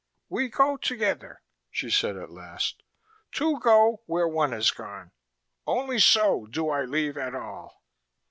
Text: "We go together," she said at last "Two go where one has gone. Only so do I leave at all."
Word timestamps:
"We 0.29 0.49
go 0.49 0.77
together," 0.77 1.43
she 1.69 1.91
said 1.91 2.17
at 2.17 2.31
last 2.31 2.81
"Two 3.31 3.59
go 3.59 4.01
where 4.07 4.27
one 4.27 4.51
has 4.51 4.71
gone. 4.71 5.11
Only 5.67 5.99
so 5.99 6.47
do 6.47 6.69
I 6.69 6.85
leave 6.85 7.19
at 7.19 7.35
all." 7.35 7.83